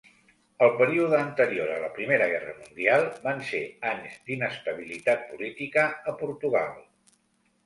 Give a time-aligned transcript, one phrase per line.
[0.67, 3.61] El període anterior a la Primera Guerra Mundial van ser
[3.91, 5.85] anys d'inestabilitat política
[6.15, 6.75] a Portugal.